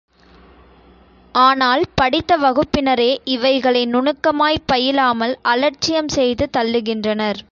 ஆனால், 1.35 1.83
படித்த 1.95 2.37
வகுப்பினரே 2.37 3.17
இவைகளை 3.25 3.85
நுணுக்கமாய்ப் 3.87 4.67
பயிலாமல் 4.71 5.35
அலட்சியம் 5.41 6.07
செய்து 6.07 6.49
தள்ளுகின்றனர். 6.57 7.41